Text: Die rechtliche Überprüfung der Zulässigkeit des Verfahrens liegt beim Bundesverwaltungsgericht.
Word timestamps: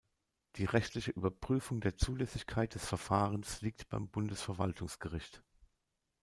Die 0.55 0.65
rechtliche 0.65 1.11
Überprüfung 1.11 1.79
der 1.79 1.95
Zulässigkeit 1.95 2.73
des 2.73 2.87
Verfahrens 2.87 3.61
liegt 3.61 3.87
beim 3.89 4.09
Bundesverwaltungsgericht. 4.09 5.43